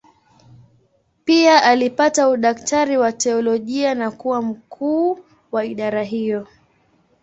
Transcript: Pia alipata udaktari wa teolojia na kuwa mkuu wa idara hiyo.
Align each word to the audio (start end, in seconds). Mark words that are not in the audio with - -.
Pia 1.25 1.63
alipata 1.63 2.29
udaktari 2.29 2.97
wa 2.97 3.11
teolojia 3.11 3.95
na 3.95 4.11
kuwa 4.11 4.41
mkuu 4.41 5.19
wa 5.51 5.65
idara 5.65 6.03
hiyo. 6.03 6.47